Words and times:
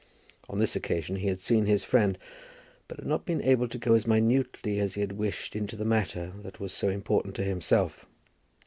On 0.49 0.57
this 0.57 0.75
occasion 0.75 1.17
he 1.17 1.27
had 1.27 1.39
seen 1.39 1.67
his 1.67 1.83
friend, 1.83 2.17
but 2.87 2.97
had 2.97 3.05
not 3.05 3.23
been 3.23 3.43
able 3.43 3.67
to 3.67 3.77
go 3.77 3.93
as 3.93 4.07
minutely 4.07 4.79
as 4.79 4.95
he 4.95 5.01
had 5.01 5.11
wished 5.11 5.55
into 5.55 5.75
the 5.75 5.85
matter 5.85 6.31
that 6.41 6.59
was 6.59 6.73
so 6.73 6.89
important 6.89 7.35
to 7.35 7.43
himself. 7.43 8.07